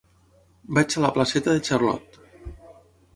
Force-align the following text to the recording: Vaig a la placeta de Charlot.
Vaig 0.77 0.95
a 0.95 1.03
la 1.03 1.11
placeta 1.17 1.55
de 1.57 1.61
Charlot. 1.67 2.19